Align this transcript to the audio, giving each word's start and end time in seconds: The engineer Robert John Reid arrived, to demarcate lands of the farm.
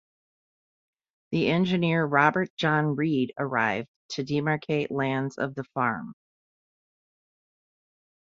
The 1.29 1.47
engineer 1.51 2.03
Robert 2.03 2.49
John 2.57 2.95
Reid 2.95 3.35
arrived, 3.37 3.87
to 4.13 4.23
demarcate 4.23 4.89
lands 4.89 5.37
of 5.37 5.53
the 5.53 5.63
farm. 5.75 6.15